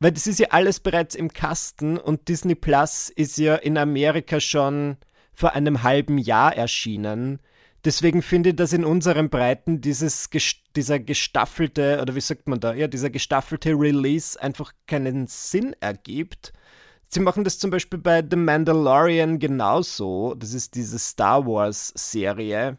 [0.00, 4.40] weil das ist ja alles bereits im Kasten und Disney Plus ist ja in Amerika
[4.40, 4.96] schon
[5.34, 7.38] vor einem halben Jahr erschienen.
[7.86, 10.28] Deswegen finde ich, dass in unseren Breiten dieses,
[10.74, 16.52] dieser gestaffelte, oder wie sagt man da, ja, dieser gestaffelte Release einfach keinen Sinn ergibt.
[17.06, 20.34] Sie machen das zum Beispiel bei The Mandalorian genauso.
[20.34, 22.76] Das ist diese Star Wars-Serie.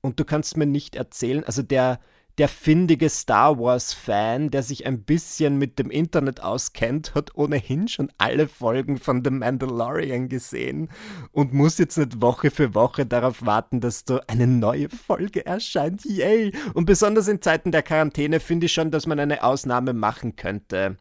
[0.00, 2.00] Und du kannst mir nicht erzählen, also der,
[2.38, 8.10] der findige Star Wars-Fan, der sich ein bisschen mit dem Internet auskennt, hat ohnehin schon
[8.18, 10.88] alle Folgen von The Mandalorian gesehen
[11.30, 16.04] und muss jetzt nicht Woche für Woche darauf warten, dass da eine neue Folge erscheint.
[16.04, 16.52] Yay!
[16.74, 20.98] Und besonders in Zeiten der Quarantäne finde ich schon, dass man eine Ausnahme machen könnte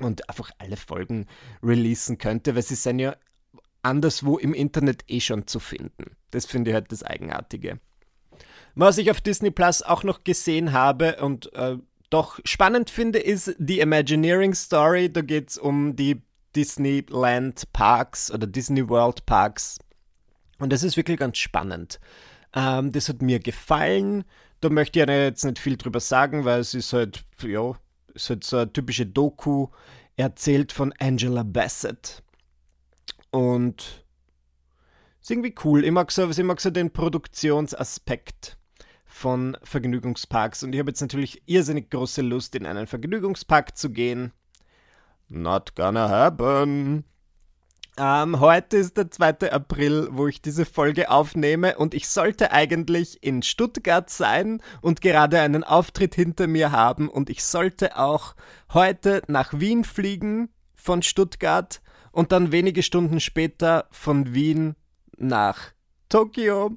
[0.00, 1.26] und einfach alle Folgen
[1.62, 3.16] releasen könnte, weil sie sind ja
[3.82, 6.16] anderswo im Internet eh schon zu finden.
[6.30, 7.78] Das finde ich halt das Eigenartige.
[8.78, 11.78] Was ich auf Disney Plus auch noch gesehen habe und äh,
[12.10, 15.10] doch spannend finde, ist die Imagineering Story.
[15.10, 16.22] Da geht es um die
[16.54, 19.78] Disneyland Parks oder Disney World Parks.
[20.58, 22.00] Und das ist wirklich ganz spannend.
[22.54, 24.24] Ähm, das hat mir gefallen.
[24.60, 27.72] Da möchte ich jetzt nicht viel drüber sagen, weil es ist halt, ja,
[28.12, 29.68] ist halt so eine typische Doku,
[30.16, 32.22] erzählt von Angela Bassett.
[33.30, 34.04] Und
[35.22, 35.82] ist irgendwie cool.
[35.82, 38.58] Ich mag so, ich mag so den Produktionsaspekt
[39.16, 40.62] von Vergnügungsparks.
[40.62, 44.32] Und ich habe jetzt natürlich irrsinnig große Lust, in einen Vergnügungspark zu gehen.
[45.28, 47.04] Not gonna happen.
[47.96, 49.50] Ähm, heute ist der 2.
[49.50, 55.40] April, wo ich diese Folge aufnehme und ich sollte eigentlich in Stuttgart sein und gerade
[55.40, 58.36] einen Auftritt hinter mir haben und ich sollte auch
[58.74, 61.80] heute nach Wien fliegen von Stuttgart
[62.12, 64.76] und dann wenige Stunden später von Wien
[65.16, 65.72] nach
[66.10, 66.76] Tokio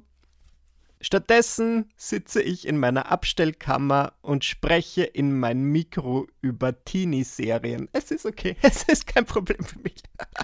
[1.02, 7.88] Stattdessen sitze ich in meiner Abstellkammer und spreche in mein Mikro über Teenie-Serien.
[7.92, 10.02] Es ist okay, es ist kein Problem für mich.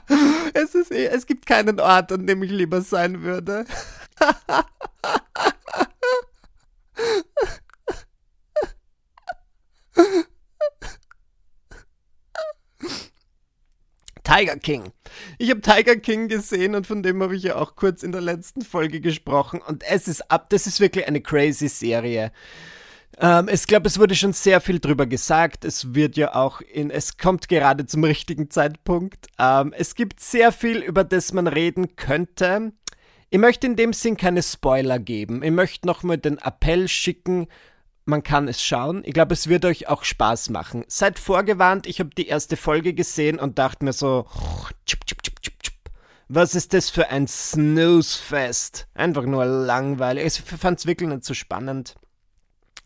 [0.55, 3.67] Es, ist, eh, es gibt keinen Ort, an dem ich lieber sein würde.
[14.27, 14.93] Tiger King.
[15.39, 18.21] Ich habe Tiger King gesehen und von dem habe ich ja auch kurz in der
[18.21, 19.61] letzten Folge gesprochen.
[19.65, 22.33] Und es ist ab, das ist wirklich eine crazy Serie.
[23.19, 25.65] Ähm, ich glaube, es wurde schon sehr viel drüber gesagt.
[25.65, 29.29] Es wird ja auch in, es kommt gerade zum richtigen Zeitpunkt.
[29.39, 32.73] Ähm, es gibt sehr viel, über das man reden könnte.
[33.31, 35.45] Ich möchte in dem Sinn keine Spoiler geben.
[35.45, 37.47] Ich möchte nochmal den Appell schicken,
[38.07, 39.03] man kann es schauen.
[39.05, 40.85] Ich glaube, es wird euch auch Spaß machen.
[40.89, 44.27] Seid vorgewarnt, ich habe die erste Folge gesehen und dachte mir so,
[46.29, 48.89] was ist das für ein Snoozefest?
[48.95, 50.25] Einfach nur langweilig.
[50.25, 51.95] Ich fand es wirklich nicht so spannend.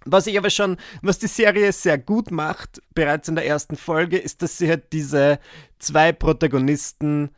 [0.06, 4.16] Was ich aber schon, was die Serie sehr gut macht, bereits in der ersten Folge,
[4.16, 5.38] ist, dass sie halt diese
[5.78, 7.30] zwei Protagonisten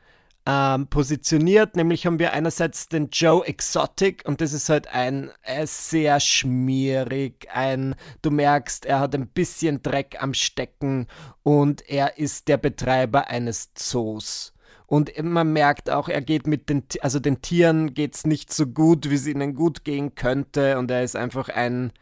[0.46, 1.76] ähm, positioniert.
[1.76, 7.48] Nämlich haben wir einerseits den Joe Exotic und das ist halt ein äh, sehr schmierig,
[7.52, 11.06] ein, du merkst, er hat ein bisschen Dreck am Stecken
[11.42, 14.52] und er ist der Betreiber eines Zoos.
[14.86, 18.66] Und man merkt auch, er geht mit den, also den Tieren geht es nicht so
[18.66, 20.76] gut, wie es ihnen gut gehen könnte.
[20.76, 21.94] Und er ist einfach ein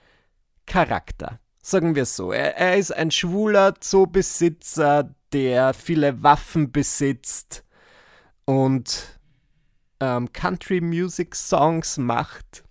[0.67, 1.39] Charakter.
[1.63, 2.33] Sagen wir es so.
[2.33, 7.65] Er, er ist ein schwuler Zoobesitzer, der viele Waffen besitzt
[8.51, 9.21] und
[10.01, 12.65] ähm, Country Music Songs macht.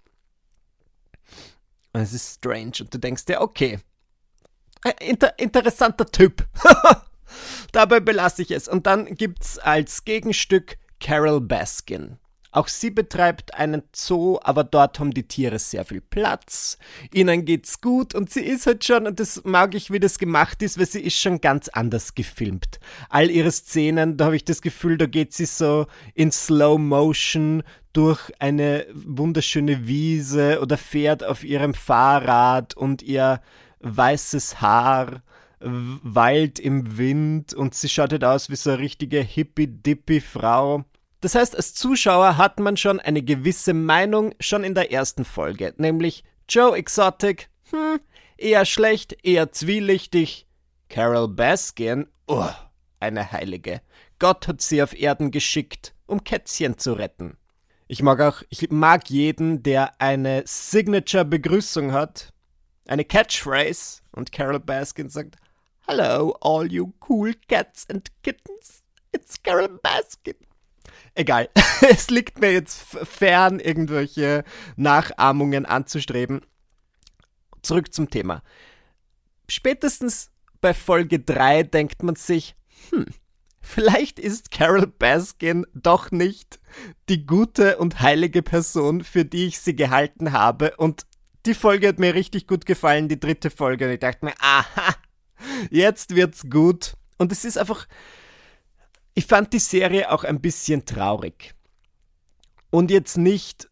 [1.94, 3.80] Und es ist strange und du denkst dir, okay,
[5.00, 6.46] inter interessanter Typ.
[7.72, 8.68] Dabei belasse ich es.
[8.68, 12.18] Und dann gibt es als Gegenstück Carol Baskin.
[12.52, 16.78] Auch sie betreibt einen Zoo, aber dort haben die Tiere sehr viel Platz.
[17.14, 20.64] Ihnen geht's gut und sie ist halt schon, und das mag ich, wie das gemacht
[20.64, 22.80] ist, weil sie ist schon ganz anders gefilmt.
[23.10, 25.86] All ihre Szenen, da habe ich das Gefühl, da geht sie so
[26.16, 33.42] in Slow Motion durch eine wunderschöne Wiese oder fährt auf ihrem Fahrrad und ihr
[33.82, 35.22] weißes Haar
[35.62, 40.86] Wald im Wind und sie schaut halt aus wie so eine richtige hippie-dippie Frau
[41.22, 45.74] Das heißt, als Zuschauer hat man schon eine gewisse Meinung schon in der ersten Folge,
[45.78, 48.00] nämlich Joe Exotic, hm,
[48.38, 50.48] eher schlecht, eher zwielichtig.
[50.88, 52.50] Carol Baskin, oh,
[53.00, 53.82] eine Heilige.
[54.18, 57.38] Gott hat sie auf Erden geschickt, um Kätzchen zu retten.
[57.88, 62.34] Ich mag auch, ich mag jeden, der eine Signature-Begrüßung hat,
[62.88, 65.36] eine Catchphrase und Carol Baskin sagt,
[65.88, 68.84] Hello, all you cool cats and kittens.
[69.12, 70.36] It's Carol Baskin.
[71.16, 71.50] Egal,
[71.90, 74.44] es liegt mir jetzt fern, irgendwelche
[74.76, 76.42] Nachahmungen anzustreben.
[77.62, 78.42] Zurück zum Thema.
[79.48, 82.56] Spätestens bei Folge 3 denkt man sich,
[82.90, 83.06] hm,
[83.62, 86.60] vielleicht ist Carol Baskin doch nicht
[87.10, 90.76] die gute und heilige Person, für die ich sie gehalten habe.
[90.78, 91.06] Und
[91.46, 93.86] die Folge hat mir richtig gut gefallen, die dritte Folge.
[93.86, 94.96] Und ich dachte mir, aha,
[95.70, 96.94] jetzt wird's gut.
[97.18, 97.88] Und es ist einfach,
[99.14, 101.56] ich fand die Serie auch ein bisschen traurig.
[102.70, 103.70] Und jetzt nicht,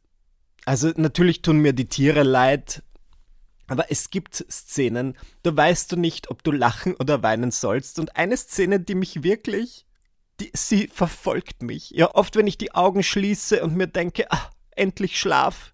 [0.66, 2.84] also natürlich tun mir die Tiere leid,
[3.68, 8.00] aber es gibt Szenen, da weißt du nicht, ob du lachen oder weinen sollst.
[8.00, 9.86] Und eine Szene, die mich wirklich,
[10.40, 11.92] die, sie verfolgt mich.
[11.92, 15.74] Ja, oft wenn ich die Augen schließe und mir denke, ah, endlich Schlaf,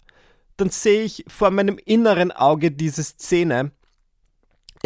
[0.56, 3.72] dann sehe ich vor meinem inneren Auge diese Szene.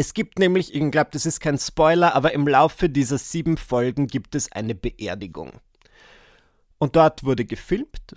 [0.01, 4.07] Es gibt nämlich, ich glaube, das ist kein Spoiler, aber im Laufe dieser sieben Folgen
[4.07, 5.51] gibt es eine Beerdigung.
[6.79, 8.15] Und dort wurde gefilmt.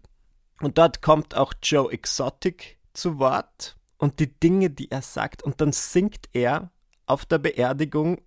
[0.61, 5.41] Und dort kommt auch Joe Exotic zu Wort und die Dinge, die er sagt.
[5.41, 6.69] Und dann singt er
[7.07, 8.21] auf der Beerdigung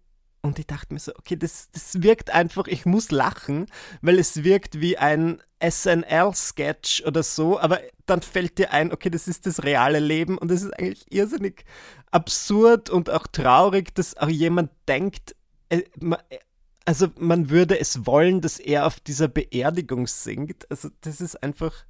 [0.44, 3.66] und ich dachte mir so, okay, das, das wirkt einfach, ich muss lachen,
[4.02, 9.26] weil es wirkt wie ein SNL-Sketch oder so, aber dann fällt dir ein, okay, das
[9.26, 11.64] ist das reale Leben und es ist eigentlich irrsinnig
[12.14, 15.34] absurd und auch traurig, dass auch jemand denkt,
[15.68, 15.82] äh,
[16.84, 20.70] also man würde es wollen, dass er auf dieser Beerdigung singt.
[20.70, 21.84] Also das ist einfach.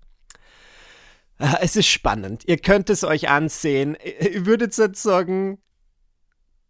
[1.38, 2.44] Ah, es ist spannend.
[2.46, 3.96] Ihr könnt es euch ansehen.
[4.20, 5.58] Ich würde jetzt sagen,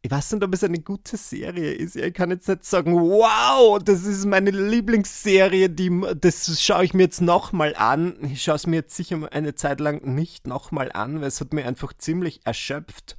[0.04, 1.96] ich weiß nicht, ob es eine gute Serie ist.
[1.96, 5.90] Ich kann jetzt nicht sagen, wow, das ist meine Lieblingsserie, die,
[6.20, 8.14] das schaue ich mir jetzt nochmal an.
[8.20, 11.54] Ich schaue es mir jetzt sicher eine Zeit lang nicht nochmal an, weil es hat
[11.54, 13.16] mir einfach ziemlich erschöpft.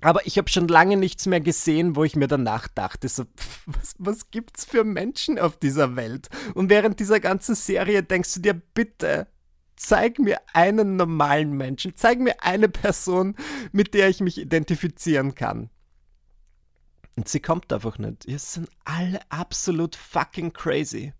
[0.00, 3.26] Aber ich habe schon lange nichts mehr gesehen, wo ich mir danach dachte, so,
[3.66, 6.28] was, was gibt's für Menschen auf dieser Welt?
[6.54, 9.28] Und während dieser ganzen Serie denkst du dir, bitte,
[9.76, 13.36] zeig mir einen normalen Menschen, zeig mir eine Person,
[13.70, 15.70] mit der ich mich identifizieren kann.
[17.16, 18.26] Und sie kommt einfach nicht.
[18.26, 21.12] Ihr sind alle absolut fucking crazy.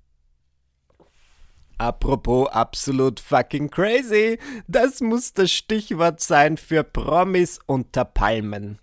[1.79, 8.79] Apropos absolut fucking crazy, das muss das Stichwort sein für Promis unter Palmen.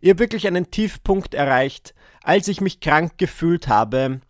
[0.00, 4.20] Ihr wirklich einen Tiefpunkt erreicht, als ich mich krank gefühlt habe.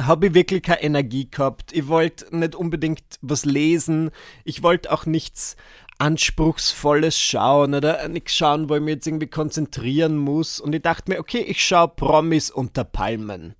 [0.00, 1.72] Habe ich wirklich keine Energie gehabt.
[1.72, 4.10] Ich wollte nicht unbedingt was lesen.
[4.44, 5.56] Ich wollte auch nichts
[6.02, 10.58] Anspruchsvolles schauen oder nichts schauen, wo ich mich jetzt irgendwie konzentrieren muss.
[10.58, 13.54] Und ich dachte mir, okay, ich schaue Promis unter Palmen.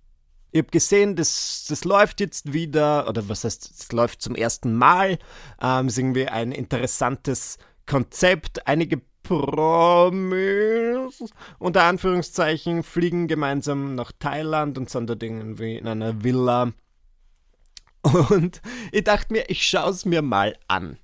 [0.50, 4.74] Ich habe gesehen, das, das läuft jetzt wieder, oder was heißt, es läuft zum ersten
[4.74, 5.20] Mal.
[5.62, 8.66] Ähm, ist irgendwie ein interessantes Konzept.
[8.66, 10.34] Einige Promis,
[11.60, 16.72] unter Anführungszeichen, fliegen gemeinsam nach Thailand und sind dort irgendwie in einer Villa.
[18.02, 20.98] Und ich dachte mir, ich schaue es mir mal an.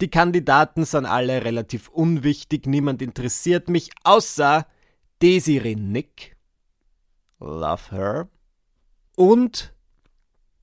[0.00, 4.66] Die Kandidaten sind alle relativ unwichtig, niemand interessiert mich, außer
[5.22, 6.36] Desiree Nick.
[7.38, 8.28] Love her.
[9.16, 9.74] Und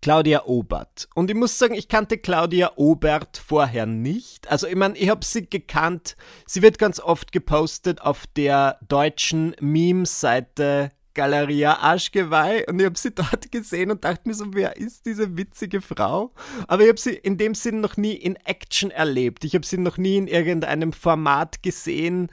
[0.01, 1.07] Claudia Obert.
[1.13, 4.49] Und ich muss sagen, ich kannte Claudia Obert vorher nicht.
[4.49, 6.17] Also ich meine, ich habe sie gekannt.
[6.47, 13.11] Sie wird ganz oft gepostet auf der deutschen Meme-Seite Galeria Arschgeweih und ich habe sie
[13.15, 16.31] dort gesehen und dachte mir so, wer ist diese witzige Frau?
[16.67, 19.43] Aber ich habe sie in dem Sinn noch nie in Action erlebt.
[19.43, 22.31] Ich habe sie noch nie in irgendeinem Format gesehen.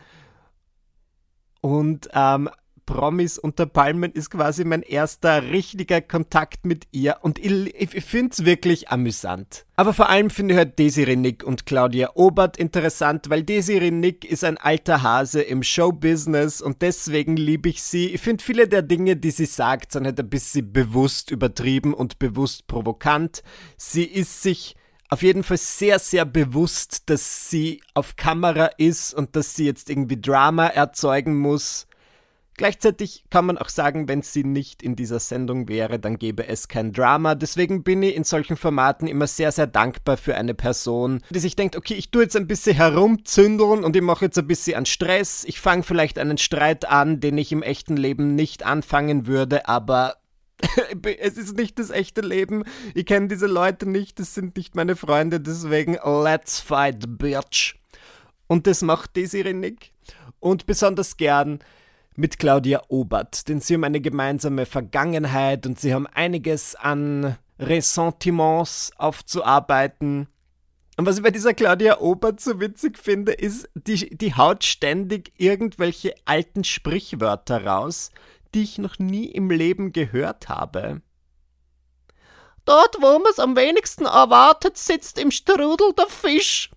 [1.60, 2.48] Und ähm,
[2.88, 8.30] Promis unter Palmen ist quasi mein erster richtiger Kontakt mit ihr und ich, ich finde
[8.32, 9.66] es wirklich amüsant.
[9.76, 14.24] Aber vor allem finde ich halt Desiree Nick und Claudia Obert interessant, weil Desiree Nick
[14.24, 18.06] ist ein alter Hase im Showbusiness und deswegen liebe ich sie.
[18.06, 22.18] Ich finde viele der Dinge, die sie sagt, sind halt ein bisschen bewusst übertrieben und
[22.18, 23.42] bewusst provokant.
[23.76, 24.76] Sie ist sich
[25.10, 29.90] auf jeden Fall sehr, sehr bewusst, dass sie auf Kamera ist und dass sie jetzt
[29.90, 31.86] irgendwie Drama erzeugen muss.
[32.58, 36.66] Gleichzeitig kann man auch sagen, wenn sie nicht in dieser Sendung wäre, dann gäbe es
[36.66, 37.36] kein Drama.
[37.36, 41.54] Deswegen bin ich in solchen Formaten immer sehr, sehr dankbar für eine Person, die sich
[41.54, 44.86] denkt, okay, ich tue jetzt ein bisschen herumzündeln und ich mache jetzt ein bisschen an
[44.86, 45.44] Stress.
[45.44, 50.16] Ich fange vielleicht einen Streit an, den ich im echten Leben nicht anfangen würde, aber
[51.20, 52.64] es ist nicht das echte Leben.
[52.92, 57.76] Ich kenne diese Leute nicht, das sind nicht meine Freunde, deswegen let's fight, bitch.
[58.48, 59.92] Und das macht Desiree Nick.
[60.40, 61.60] Und besonders gern
[62.18, 68.90] mit Claudia Obert, denn sie haben eine gemeinsame Vergangenheit und sie haben einiges an Ressentiments
[68.96, 70.26] aufzuarbeiten.
[70.96, 75.32] Und was ich bei dieser Claudia Obert so witzig finde, ist, die, die haut ständig
[75.36, 78.10] irgendwelche alten Sprichwörter raus,
[78.52, 81.02] die ich noch nie im Leben gehört habe.
[82.64, 86.72] Dort, wo man es am wenigsten erwartet, sitzt im Strudel der Fisch.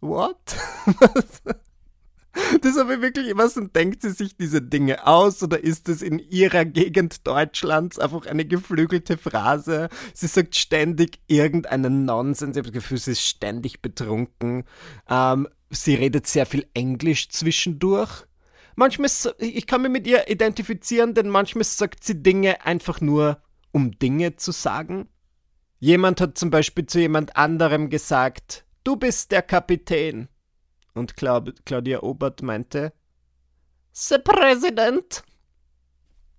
[0.00, 0.56] What?
[2.62, 6.02] Das habe ich wirklich immer so, denkt sie sich diese Dinge aus oder ist es
[6.02, 9.88] in ihrer Gegend Deutschlands einfach eine geflügelte Phrase?
[10.14, 12.56] Sie sagt ständig irgendeinen Nonsens.
[12.56, 14.64] Ich habe das Gefühl, sie ist ständig betrunken.
[15.08, 18.26] Ähm, sie redet sehr viel Englisch zwischendurch.
[18.76, 23.98] Manchmal, ich kann mich mit ihr identifizieren, denn manchmal sagt sie Dinge einfach nur, um
[23.98, 25.08] Dinge zu sagen.
[25.78, 30.28] Jemand hat zum Beispiel zu jemand anderem gesagt, du bist der Kapitän.
[30.94, 32.92] Und Claudia Obert meinte,
[33.92, 35.22] The President.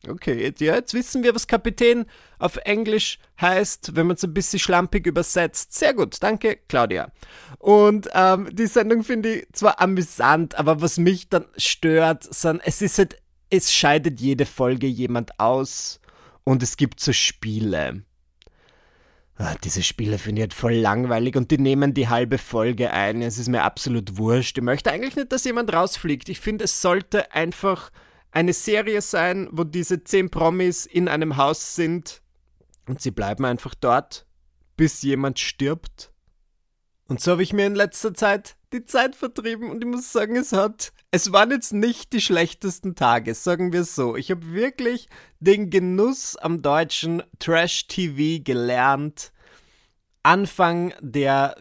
[0.07, 2.05] Okay, jetzt, ja, jetzt wissen wir, was Kapitän
[2.39, 5.73] auf Englisch heißt, wenn man es ein bisschen schlampig übersetzt.
[5.73, 7.11] Sehr gut, danke, Claudia.
[7.59, 12.81] Und ähm, die Sendung finde ich zwar amüsant, aber was mich dann stört, sind, es
[12.81, 13.21] ist halt,
[13.51, 15.99] es scheidet jede Folge jemand aus
[16.43, 18.03] und es gibt so Spiele.
[19.43, 23.23] Ah, diese Spiele finde ich halt voll langweilig und die nehmen die halbe Folge ein.
[23.23, 24.59] Es ist mir absolut wurscht.
[24.59, 26.29] Ich möchte eigentlich nicht, dass jemand rausfliegt.
[26.29, 27.89] Ich finde, es sollte einfach
[28.29, 32.21] eine Serie sein, wo diese zehn Promis in einem Haus sind
[32.85, 34.27] und sie bleiben einfach dort,
[34.77, 36.11] bis jemand stirbt.
[37.07, 40.35] Und so habe ich mir in letzter Zeit die Zeit vertrieben und ich muss sagen,
[40.35, 44.15] es hat, es waren jetzt nicht die schlechtesten Tage, sagen wir so.
[44.15, 45.07] Ich habe wirklich
[45.39, 49.31] den Genuss am deutschen Trash-TV gelernt.
[50.23, 51.55] Anfang der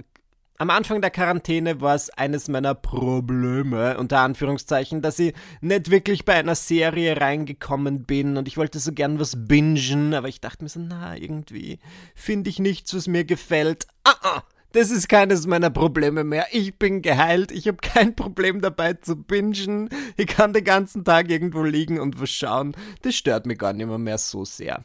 [0.60, 5.32] am Anfang der Quarantäne war es eines meiner Probleme, unter Anführungszeichen, dass ich
[5.62, 10.28] nicht wirklich bei einer Serie reingekommen bin und ich wollte so gern was bingen, aber
[10.28, 11.78] ich dachte mir so, na, irgendwie
[12.14, 13.86] finde ich nichts, was mir gefällt.
[14.04, 14.42] Ah, ah,
[14.72, 16.46] das ist keines meiner Probleme mehr.
[16.52, 17.50] Ich bin geheilt.
[17.52, 19.88] Ich habe kein Problem dabei zu bingen.
[20.16, 22.74] Ich kann den ganzen Tag irgendwo liegen und was schauen.
[23.02, 24.84] Das stört mich gar nicht mehr, mehr so sehr.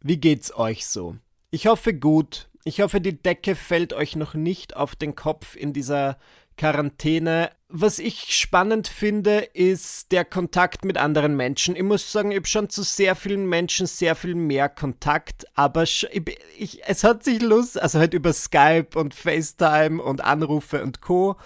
[0.00, 1.16] Wie geht's euch so?
[1.50, 2.48] Ich hoffe gut.
[2.64, 6.18] Ich hoffe, die Decke fällt euch noch nicht auf den Kopf in dieser
[6.56, 7.50] Quarantäne.
[7.68, 11.74] Was ich spannend finde, ist der Kontakt mit anderen Menschen.
[11.74, 15.82] Ich muss sagen, ich habe schon zu sehr vielen Menschen sehr viel mehr Kontakt, aber
[15.82, 16.06] ich,
[16.56, 21.36] ich, es hat sich Lust, also halt über Skype und FaceTime und Anrufe und Co.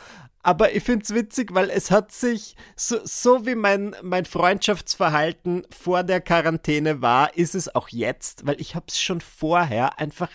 [0.42, 5.66] Aber ich finde es witzig, weil es hat sich, so, so wie mein, mein Freundschaftsverhalten
[5.70, 10.30] vor der Quarantäne war, ist es auch jetzt, weil ich habe es schon vorher einfach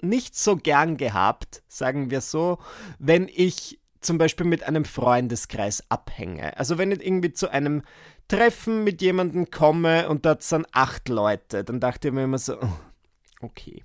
[0.00, 2.58] nicht so gern gehabt, sagen wir so,
[2.98, 6.56] wenn ich zum Beispiel mit einem Freundeskreis abhänge.
[6.56, 7.82] Also wenn ich irgendwie zu einem
[8.28, 12.60] Treffen mit jemandem komme und dort sind acht Leute, dann dachte ich mir immer so,
[12.60, 12.68] oh,
[13.40, 13.84] okay.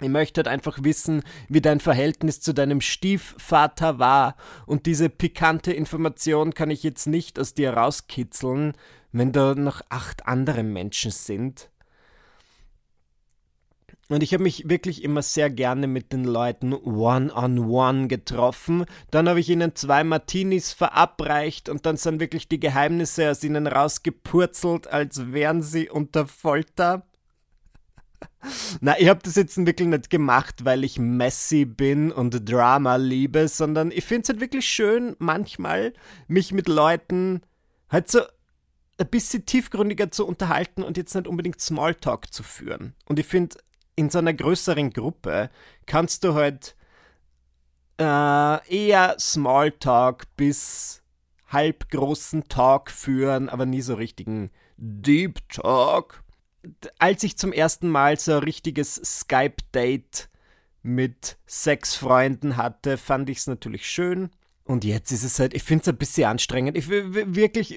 [0.00, 4.36] Ich möchte halt einfach wissen, wie dein Verhältnis zu deinem Stiefvater war.
[4.64, 8.72] Und diese pikante Information kann ich jetzt nicht aus dir rauskitzeln,
[9.12, 11.69] wenn da noch acht andere Menschen sind.
[14.10, 18.84] Und ich habe mich wirklich immer sehr gerne mit den Leuten one-on-one -on -one getroffen.
[19.12, 23.68] Dann habe ich ihnen zwei Martinis verabreicht und dann sind wirklich die Geheimnisse aus ihnen
[23.68, 27.06] rausgepurzelt, als wären sie unter Folter.
[28.80, 33.46] Na, ich habe das jetzt wirklich nicht gemacht, weil ich messy bin und Drama liebe,
[33.46, 35.92] sondern ich finde es halt wirklich schön, manchmal
[36.26, 37.42] mich mit Leuten
[37.88, 38.22] halt so
[38.98, 42.94] ein bisschen tiefgründiger zu unterhalten und jetzt nicht unbedingt Smalltalk zu führen.
[43.06, 43.56] Und ich finde,
[44.00, 45.50] in so einer größeren Gruppe
[45.84, 46.74] kannst du halt
[47.98, 51.02] äh, eher Smalltalk bis
[51.48, 56.24] halbgroßen Talk führen, aber nie so richtigen Deep Talk.
[56.98, 60.30] Als ich zum ersten Mal so ein richtiges Skype-Date
[60.82, 64.30] mit sechs Freunden hatte, fand ich es natürlich schön.
[64.64, 66.78] Und jetzt ist es halt, ich finde es ein bisschen anstrengend.
[66.78, 67.76] Ich, wirklich,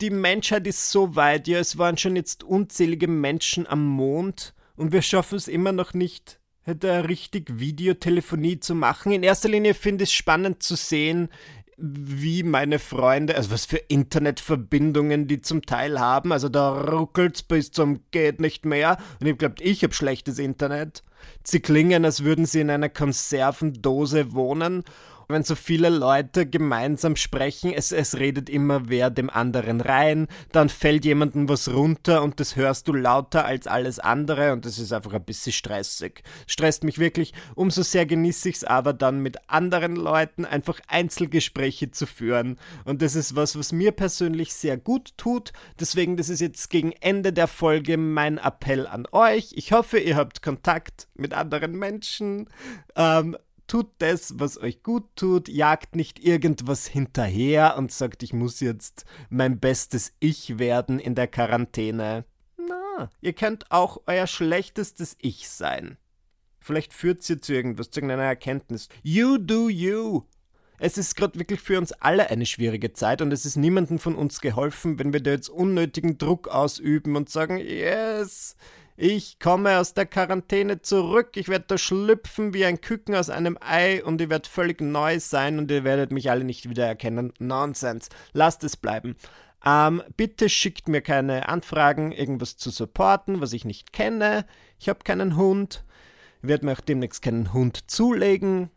[0.00, 1.48] die Menschheit ist so weit.
[1.48, 5.94] Ja, es waren schon jetzt unzählige Menschen am Mond und wir schaffen es immer noch
[5.94, 9.12] nicht, hätte richtig Videotelefonie zu machen.
[9.12, 11.28] In erster Linie finde ich es spannend zu sehen,
[11.76, 16.32] wie meine Freunde, also was für Internetverbindungen die zum Teil haben.
[16.32, 18.98] Also da ruckelt's bis zum geht nicht mehr.
[19.20, 21.02] Und ich glaube, ich habe schlechtes Internet.
[21.42, 24.84] Sie klingen, als würden sie in einer Konservendose wohnen.
[25.28, 30.68] Wenn so viele Leute gemeinsam sprechen, es, es redet immer wer dem anderen rein, dann
[30.68, 34.92] fällt jemandem was runter und das hörst du lauter als alles andere und das ist
[34.92, 36.22] einfach ein bisschen stressig.
[36.46, 41.90] Stresst mich wirklich, umso sehr genieße ich es aber dann mit anderen Leuten einfach Einzelgespräche
[41.90, 45.52] zu führen und das ist was, was mir persönlich sehr gut tut.
[45.80, 49.52] Deswegen, das ist jetzt gegen Ende der Folge mein Appell an euch.
[49.54, 52.48] Ich hoffe, ihr habt Kontakt mit anderen Menschen.
[52.96, 53.36] Ähm,
[53.74, 59.04] tut das, was euch gut tut, jagt nicht irgendwas hinterher und sagt, ich muss jetzt
[59.30, 62.24] mein bestes Ich werden in der Quarantäne.
[62.56, 65.96] Na, ihr könnt auch euer schlechtestes Ich sein.
[66.60, 68.88] Vielleicht führt sie zu irgendwas, zu irgendeiner Erkenntnis.
[69.02, 70.22] You do you.
[70.78, 74.14] Es ist gerade wirklich für uns alle eine schwierige Zeit und es ist niemandem von
[74.14, 78.54] uns geholfen, wenn wir da jetzt unnötigen Druck ausüben und sagen, yes,
[78.96, 83.58] ich komme aus der Quarantäne zurück, ich werde da schlüpfen wie ein Küken aus einem
[83.60, 87.32] Ei und ich werde völlig neu sein und ihr werdet mich alle nicht wiedererkennen.
[87.38, 88.08] Nonsens.
[88.32, 89.16] Lasst es bleiben.
[89.64, 94.44] Ähm, bitte schickt mir keine Anfragen, irgendwas zu supporten, was ich nicht kenne.
[94.78, 95.84] Ich habe keinen Hund.
[96.42, 98.70] Ich werde mir auch demnächst keinen Hund zulegen.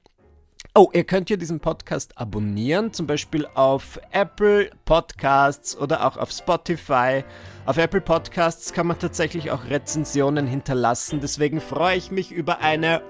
[0.75, 6.31] Oh, ihr könnt ja diesen Podcast abonnieren, zum Beispiel auf Apple Podcasts oder auch auf
[6.31, 7.23] Spotify.
[7.65, 13.01] Auf Apple Podcasts kann man tatsächlich auch Rezensionen hinterlassen, deswegen freue ich mich über eine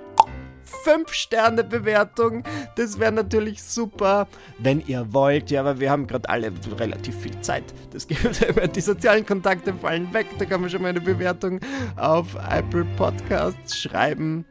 [0.86, 2.44] 5-Sterne-Bewertung.
[2.76, 4.28] Das wäre natürlich super,
[4.60, 5.52] wenn ihr wollt.
[5.52, 7.64] Ja, aber wir haben gerade alle relativ viel Zeit.
[7.92, 8.22] Das gibt
[8.76, 10.28] die sozialen Kontakte fallen weg.
[10.38, 11.60] Da kann man schon mal eine Bewertung
[11.98, 14.46] auf Apple Podcasts schreiben.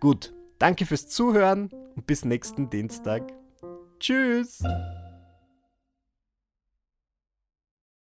[0.00, 1.70] Gut, danke fürs Zuhören
[2.06, 3.32] bis nächsten Dienstag.
[3.98, 4.62] Tschüss!